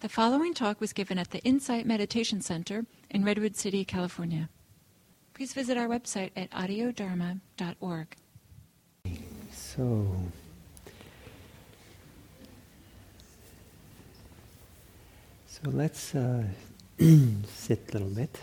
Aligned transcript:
The 0.00 0.08
following 0.08 0.54
talk 0.54 0.80
was 0.80 0.94
given 0.94 1.18
at 1.18 1.30
the 1.30 1.40
Insight 1.40 1.84
Meditation 1.84 2.40
Center 2.40 2.86
in 3.10 3.22
Redwood 3.22 3.54
City, 3.54 3.84
California. 3.84 4.48
Please 5.34 5.52
visit 5.52 5.76
our 5.76 5.88
website 5.88 6.30
at 6.34 6.50
audiodharma.org. 6.52 8.16
So, 9.52 10.16
so 15.46 15.60
let's 15.64 16.14
uh, 16.14 16.44
sit 16.98 17.80
a 17.90 17.92
little 17.92 18.08
bit. 18.08 18.38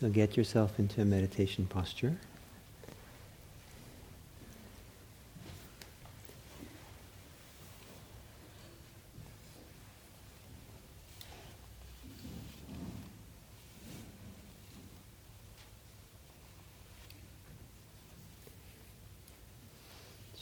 So 0.00 0.08
get 0.08 0.38
yourself 0.38 0.78
into 0.78 1.02
a 1.02 1.04
meditation 1.04 1.66
posture. 1.66 2.16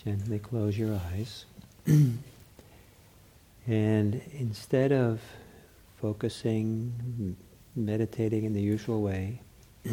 Gently 0.07 0.39
close 0.39 0.79
your 0.79 1.01
eyes. 1.11 1.47
and 3.67 4.21
instead 4.39 4.93
of 4.93 5.21
focusing, 6.01 7.37
meditating 7.75 8.45
in 8.45 8.53
the 8.53 8.61
usual 8.61 9.03
way, 9.03 9.41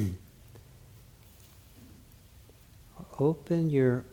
open 3.20 3.72
your 3.72 4.06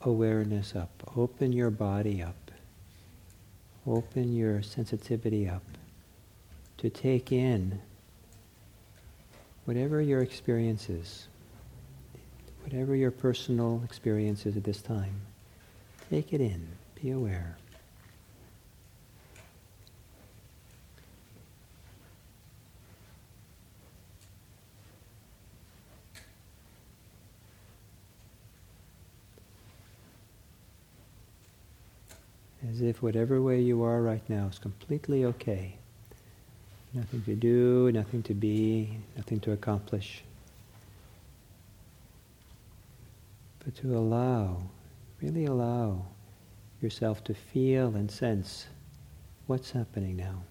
awareness 0.00 0.74
up, 0.74 0.88
open 1.14 1.52
your 1.52 1.68
body 1.68 2.22
up, 2.22 2.50
open 3.86 4.34
your 4.34 4.62
sensitivity 4.62 5.46
up 5.46 5.62
to 6.78 6.88
take 6.88 7.30
in 7.30 7.78
whatever 9.66 10.00
your 10.00 10.22
experience 10.22 10.88
is 10.88 11.28
whatever 12.62 12.94
your 12.94 13.10
personal 13.10 13.82
experience 13.84 14.46
is 14.46 14.56
at 14.56 14.64
this 14.64 14.80
time, 14.80 15.20
take 16.10 16.32
it 16.32 16.40
in, 16.40 16.68
be 16.94 17.10
aware. 17.10 17.56
As 32.70 32.80
if 32.80 33.02
whatever 33.02 33.42
way 33.42 33.60
you 33.60 33.82
are 33.82 34.00
right 34.00 34.22
now 34.28 34.46
is 34.46 34.58
completely 34.58 35.24
okay. 35.24 35.74
Nothing 36.94 37.22
to 37.22 37.34
do, 37.34 37.90
nothing 37.92 38.22
to 38.24 38.34
be, 38.34 38.98
nothing 39.16 39.40
to 39.40 39.52
accomplish. 39.52 40.22
But 43.64 43.74
to 43.76 43.96
allow, 43.96 44.70
really 45.20 45.44
allow 45.44 46.06
yourself 46.80 47.22
to 47.24 47.34
feel 47.34 47.94
and 47.94 48.10
sense 48.10 48.66
what's 49.46 49.70
happening 49.70 50.16
now. 50.16 50.42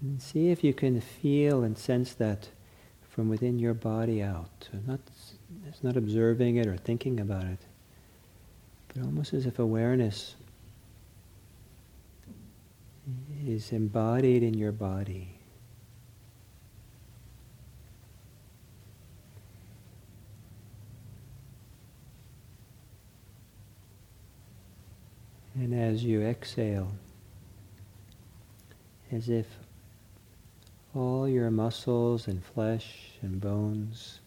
And 0.00 0.22
see 0.22 0.50
if 0.50 0.62
you 0.62 0.72
can 0.72 1.00
feel 1.00 1.64
and 1.64 1.76
sense 1.76 2.14
that 2.14 2.50
from 3.08 3.28
within 3.28 3.58
your 3.58 3.74
body 3.74 4.22
out. 4.22 4.68
Not, 4.86 5.00
it's 5.66 5.82
not 5.82 5.96
observing 5.96 6.56
it 6.56 6.68
or 6.68 6.76
thinking 6.76 7.18
about 7.18 7.44
it, 7.44 7.58
but 8.98 9.06
almost 9.06 9.32
as 9.32 9.46
if 9.46 9.58
awareness 9.58 10.34
is 13.46 13.72
embodied 13.72 14.42
in 14.42 14.54
your 14.54 14.72
body. 14.72 15.34
And 25.54 25.74
as 25.74 26.04
you 26.04 26.22
exhale, 26.22 26.92
as 29.10 29.28
if 29.28 29.46
all 30.94 31.28
your 31.28 31.50
muscles 31.50 32.28
and 32.28 32.44
flesh 32.44 33.12
and 33.22 33.40
bones 33.40 34.20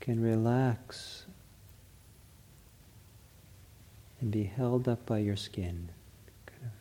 can 0.00 0.20
relax 0.20 1.24
and 4.20 4.30
be 4.30 4.44
held 4.44 4.88
up 4.88 5.04
by 5.06 5.18
your 5.18 5.36
skin. 5.36 5.90
Kind 6.46 6.62
of 6.64 6.72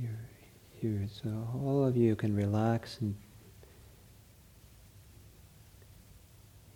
here, 0.00 0.28
here. 0.80 1.08
So 1.22 1.48
all 1.62 1.84
of 1.84 1.96
you 1.96 2.16
can 2.16 2.34
relax 2.34 2.98
and 3.00 3.14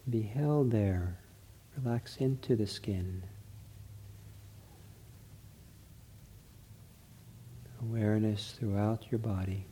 be 0.08 0.22
held 0.22 0.70
there. 0.70 1.18
Relax 1.82 2.16
into 2.16 2.56
the 2.56 2.66
skin. 2.66 3.22
Awareness 7.80 8.56
throughout 8.58 9.06
your 9.10 9.20
body, 9.20 9.64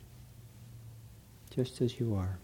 just 1.49 1.81
as 1.81 1.99
you 1.99 2.15
are. 2.15 2.39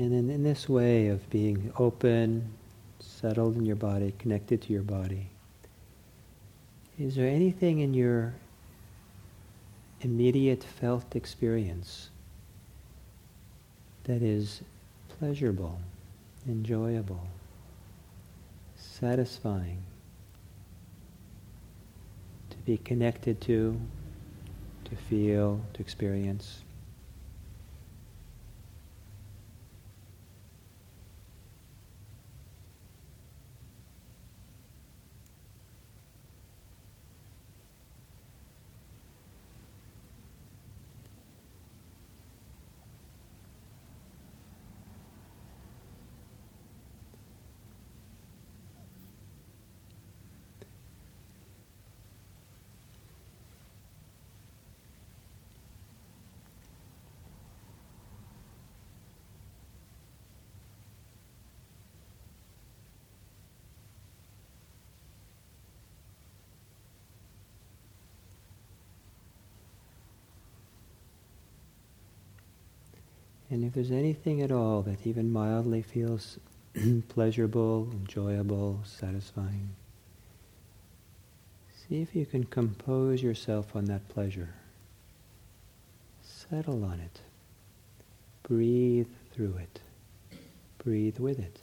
And 0.00 0.10
then 0.14 0.34
in 0.34 0.42
this 0.42 0.66
way 0.66 1.08
of 1.08 1.28
being 1.28 1.74
open, 1.76 2.54
settled 3.00 3.56
in 3.56 3.66
your 3.66 3.76
body, 3.76 4.14
connected 4.18 4.62
to 4.62 4.72
your 4.72 4.80
body, 4.80 5.28
is 6.98 7.16
there 7.16 7.28
anything 7.28 7.80
in 7.80 7.92
your 7.92 8.32
immediate 10.00 10.64
felt 10.64 11.14
experience 11.14 12.08
that 14.04 14.22
is 14.22 14.62
pleasurable, 15.18 15.78
enjoyable, 16.48 17.28
satisfying, 18.76 19.82
to 22.48 22.56
be 22.64 22.78
connected 22.78 23.38
to, 23.42 23.78
to 24.86 24.96
feel, 24.96 25.60
to 25.74 25.82
experience? 25.82 26.62
And 73.50 73.64
if 73.64 73.74
there's 73.74 73.90
anything 73.90 74.40
at 74.42 74.52
all 74.52 74.82
that 74.82 75.04
even 75.04 75.32
mildly 75.32 75.82
feels 75.82 76.38
pleasurable, 77.08 77.88
enjoyable, 77.92 78.80
satisfying, 78.84 79.70
see 81.74 82.00
if 82.00 82.14
you 82.14 82.24
can 82.24 82.44
compose 82.44 83.22
yourself 83.22 83.74
on 83.74 83.86
that 83.86 84.08
pleasure. 84.08 84.50
Settle 86.22 86.84
on 86.84 87.00
it. 87.00 87.20
Breathe 88.44 89.08
through 89.32 89.56
it. 89.56 89.80
Breathe 90.78 91.18
with 91.18 91.40
it. 91.40 91.58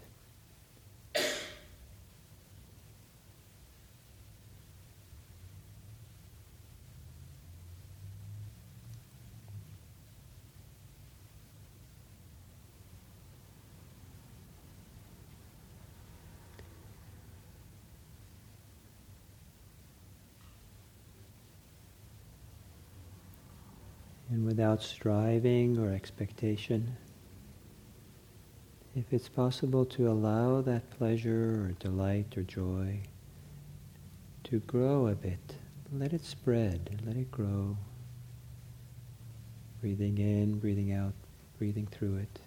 Without 24.58 24.82
striving 24.82 25.78
or 25.78 25.94
expectation, 25.94 26.98
if 28.96 29.14
it's 29.14 29.30
possible 29.30 29.86
to 29.86 30.10
allow 30.10 30.62
that 30.62 30.90
pleasure 30.90 31.68
or 31.68 31.72
delight 31.78 32.36
or 32.36 32.42
joy 32.42 33.00
to 34.44 34.58
grow 34.62 35.10
a 35.10 35.14
bit, 35.14 35.58
let 35.94 36.12
it 36.12 36.26
spread, 36.26 37.00
let 37.06 37.16
it 37.16 37.30
grow. 37.30 37.78
Breathing 39.80 40.18
in, 40.18 40.58
breathing 40.58 40.92
out, 40.92 41.14
breathing 41.60 41.86
through 41.92 42.16
it. 42.16 42.40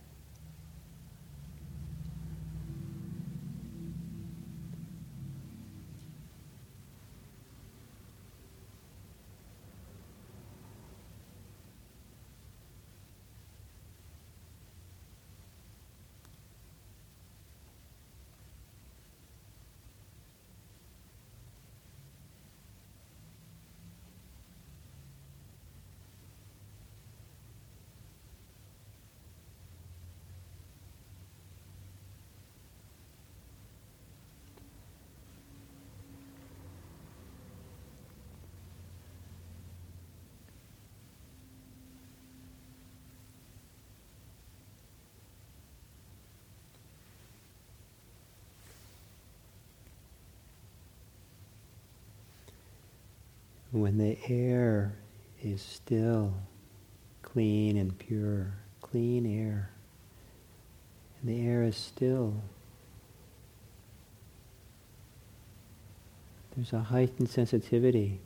When 53.80 53.98
the 53.98 54.18
air 54.28 54.94
is 55.42 55.62
still, 55.62 56.34
clean 57.22 57.76
and 57.76 57.98
pure, 57.98 58.52
clean 58.80 59.26
air, 59.26 59.70
and 61.20 61.30
the 61.30 61.46
air 61.46 61.62
is 61.62 61.76
still, 61.76 62.34
there's 66.54 66.72
a 66.72 66.80
heightened 66.80 67.28
sensitivity 67.28 68.20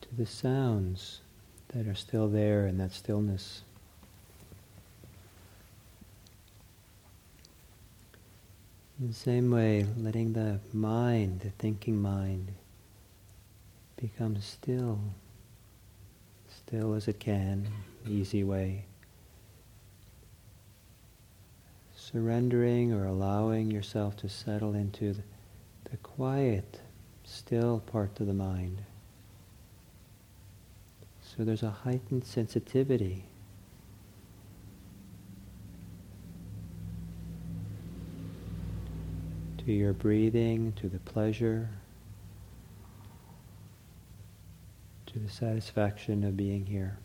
to 0.00 0.14
the 0.14 0.26
sounds 0.26 1.20
that 1.68 1.86
are 1.86 1.94
still 1.94 2.28
there 2.28 2.66
in 2.66 2.78
that 2.78 2.92
stillness. 2.92 3.62
In 8.98 9.08
the 9.08 9.14
same 9.14 9.50
way, 9.50 9.86
letting 9.98 10.32
the 10.32 10.58
mind, 10.72 11.40
the 11.40 11.50
thinking 11.50 12.00
mind, 12.00 12.52
become 13.96 14.40
still, 14.40 15.00
still 16.48 16.94
as 16.94 17.08
it 17.08 17.18
can, 17.18 17.66
easy 18.06 18.44
way. 18.44 18.84
Surrendering 21.94 22.92
or 22.92 23.06
allowing 23.06 23.70
yourself 23.70 24.16
to 24.18 24.28
settle 24.28 24.74
into 24.74 25.12
the, 25.14 25.22
the 25.90 25.96
quiet, 25.98 26.80
still 27.24 27.80
part 27.80 28.20
of 28.20 28.26
the 28.26 28.34
mind. 28.34 28.82
So 31.22 31.44
there's 31.44 31.62
a 31.62 31.70
heightened 31.70 32.24
sensitivity 32.24 33.24
to 39.66 39.72
your 39.72 39.92
breathing, 39.92 40.72
to 40.76 40.88
the 40.88 41.00
pleasure, 41.00 41.68
to 45.16 45.22
the 45.22 45.30
satisfaction 45.30 46.22
of 46.24 46.36
being 46.36 46.66
here. 46.66 46.98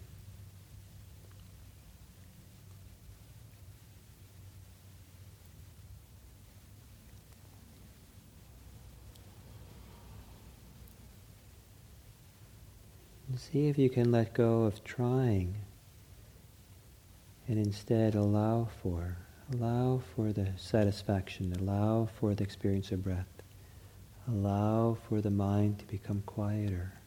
And 13.29 13.39
see 13.39 13.69
if 13.69 13.77
you 13.77 13.89
can 13.89 14.11
let 14.11 14.33
go 14.33 14.63
of 14.63 14.83
trying 14.83 15.55
and 17.47 17.57
instead 17.57 18.13
allow 18.13 18.67
for 18.83 19.15
Allow 19.53 20.01
for 20.15 20.31
the 20.31 20.47
satisfaction, 20.55 21.53
allow 21.59 22.07
for 22.19 22.33
the 22.33 22.43
experience 22.43 22.91
of 22.93 23.03
breath, 23.03 23.41
allow 24.25 24.97
for 25.09 25.19
the 25.19 25.29
mind 25.29 25.79
to 25.79 25.85
become 25.87 26.23
quieter. 26.25 27.00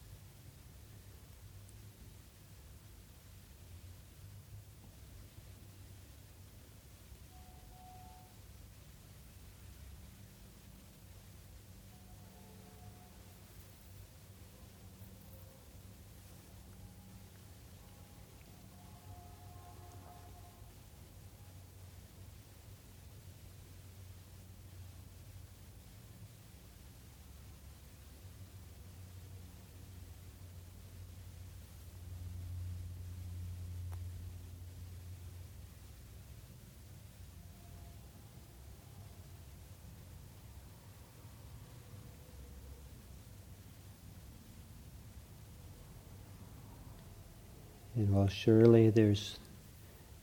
And 47.97 48.11
while 48.11 48.27
surely 48.29 48.91
there's 48.91 49.39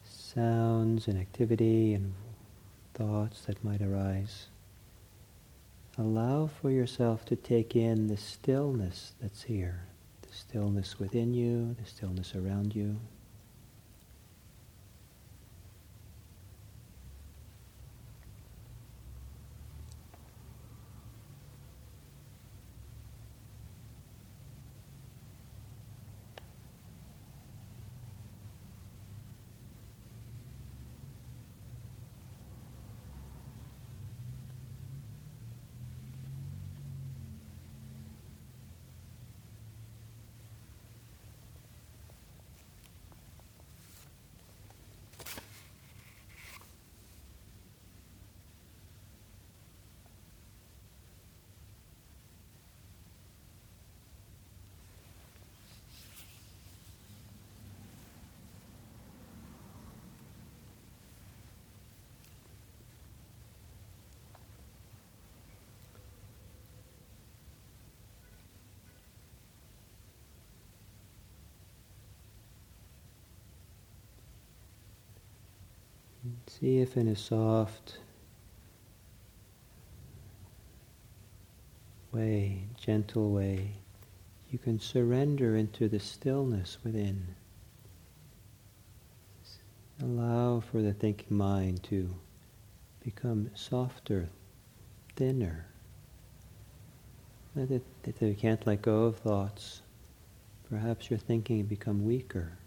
sounds 0.04 1.08
and 1.08 1.18
activity 1.18 1.94
and 1.94 2.14
thoughts 2.94 3.42
that 3.46 3.64
might 3.64 3.82
arise, 3.82 4.48
allow 5.98 6.48
for 6.48 6.70
yourself 6.70 7.24
to 7.26 7.36
take 7.36 7.76
in 7.76 8.08
the 8.08 8.18
stillness 8.18 9.14
that's 9.22 9.44
here, 9.44 9.84
the 10.22 10.34
stillness 10.34 11.00
within 11.00 11.34
you, 11.34 11.76
the 11.80 11.86
stillness 11.86 12.36
around 12.36 12.76
you. 12.76 12.98
See 76.48 76.80
if 76.80 76.98
in 76.98 77.08
a 77.08 77.16
soft 77.16 78.00
way, 82.12 82.68
gentle 82.80 83.32
way, 83.32 83.72
you 84.50 84.60
can 84.60 84.80
surrender 84.80 85.56
into 85.56 85.88
the 85.88 86.00
stillness 86.00 86.78
within. 86.84 87.36
Allow 90.02 90.60
for 90.60 90.82
the 90.82 90.94
thinking 90.94 91.38
mind 91.38 91.84
to 91.84 92.14
become 93.04 93.50
softer, 93.54 94.30
thinner. 95.16 95.68
If 97.56 98.22
you 98.22 98.36
can't 98.36 98.66
let 98.66 98.82
go 98.82 99.04
of 99.04 99.18
thoughts, 99.18 99.82
perhaps 100.70 101.10
your 101.10 101.20
thinking 101.20 101.64
become 101.64 102.06
weaker. 102.06 102.58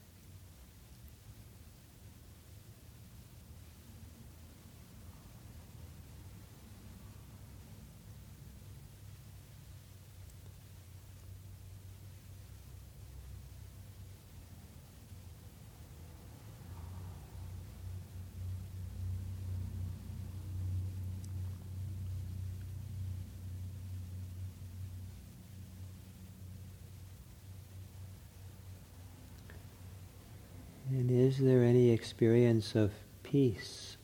Is 31.25 31.39
there 31.39 31.65
any 31.65 31.89
experience 31.89 32.75
of 32.75 32.93
peace 33.23 33.97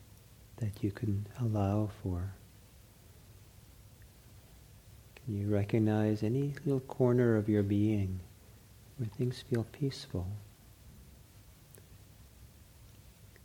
that 0.56 0.82
you 0.82 0.90
can 0.90 1.26
allow 1.38 1.90
for? 2.02 2.32
Can 5.16 5.36
you 5.36 5.46
recognize 5.46 6.22
any 6.22 6.54
little 6.64 6.80
corner 6.80 7.36
of 7.36 7.46
your 7.46 7.62
being 7.62 8.20
where 8.96 9.06
things 9.06 9.44
feel 9.50 9.66
peaceful? 9.70 10.26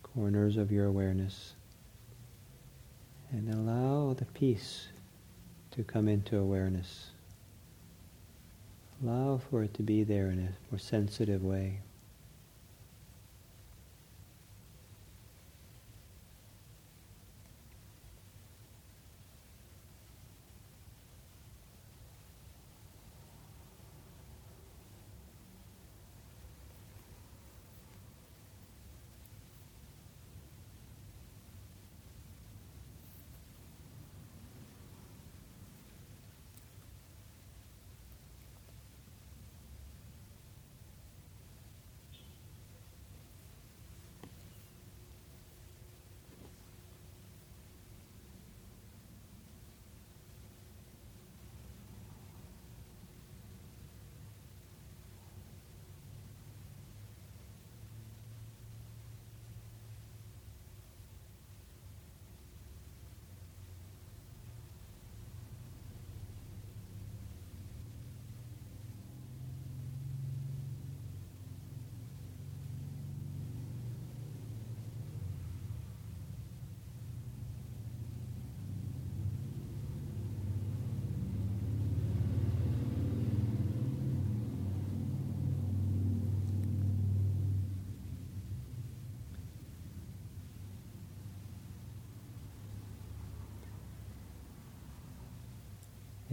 Corners 0.04 0.56
of 0.56 0.72
your 0.72 0.86
awareness. 0.86 1.56
And 3.30 3.54
allow 3.54 4.14
the 4.14 4.24
peace 4.24 4.88
to 5.72 5.84
come 5.84 6.08
into 6.08 6.38
awareness. 6.38 7.08
Allow 9.04 9.42
for 9.50 9.64
it 9.64 9.74
to 9.74 9.84
be 9.84 10.06
there 10.06 10.30
in 10.30 10.40
a 10.40 10.72
more 10.72 10.80
sensitive 10.80 11.44
way. 11.44 11.82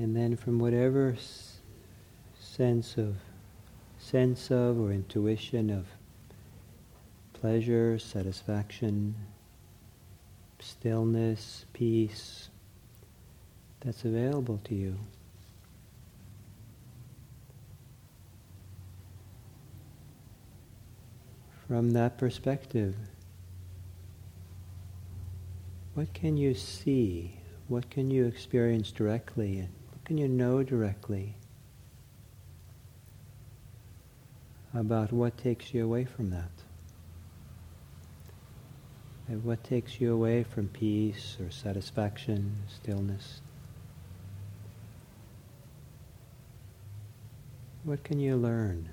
And 0.03 0.17
then 0.17 0.35
from 0.35 0.59
whatever 0.59 1.15
sense 2.37 2.97
of 2.97 3.15
sense 4.01 4.51
of 4.51 4.81
or 4.81 4.91
intuition 4.91 5.71
of 5.71 5.87
pleasure, 7.35 8.01
satisfaction, 8.01 9.15
stillness, 10.59 11.67
peace 11.73 12.49
that's 13.79 14.05
available 14.05 14.61
to 14.65 14.75
you. 14.75 14.99
From 21.69 21.93
that 21.93 22.19
perspective, 22.19 22.97
what 25.95 26.13
can 26.13 26.37
you 26.37 26.55
see? 26.55 27.39
What 27.69 27.89
can 27.89 28.11
you 28.11 28.27
experience 28.27 28.91
directly? 28.91 29.69
Can 30.13 30.19
you 30.19 30.29
know 30.29 30.63
directly 30.63 31.37
about 34.75 35.11
what 35.11 35.39
takes 35.39 35.73
you 35.73 35.83
away 35.87 36.05
from 36.05 36.29
that? 36.29 36.51
And 39.27 39.43
what 39.43 39.65
takes 39.65 40.03
you 40.03 40.13
away 40.13 40.43
from 40.43 40.69
peace 40.69 41.39
or 41.41 41.51
satisfaction, 41.51 42.57
stillness? 42.69 43.41
What 47.85 48.05
can 48.05 48.21
you 48.21 48.37
learn? 48.37 48.91